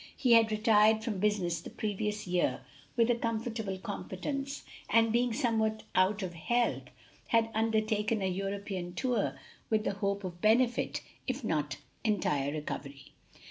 He 0.17 0.31
had 0.31 0.49
retired 0.51 1.03
from 1.03 1.19
business 1.19 1.61
the 1.61 1.69
previous 1.69 2.25
year 2.25 2.61
with 2.97 3.11
a 3.11 3.15
comfortable 3.15 3.77
competence, 3.77 4.63
and 4.89 5.11
being 5.11 5.31
somewhat 5.31 5.83
out 5.93 6.23
of 6.23 6.33
health, 6.33 6.85
had 7.27 7.51
undertaken 7.53 8.19
a 8.23 8.27
European 8.27 8.95
tour 8.95 9.37
with 9.69 9.83
the 9.83 9.93
hope 9.93 10.23
of 10.23 10.41
benefit, 10.41 11.01
if 11.27 11.43
not 11.43 11.77
entire 12.03 12.51
recovery. 12.51 13.11